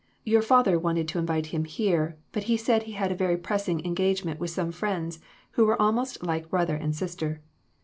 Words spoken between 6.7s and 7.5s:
and sister.